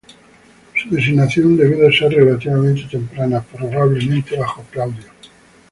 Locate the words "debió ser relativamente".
1.57-2.85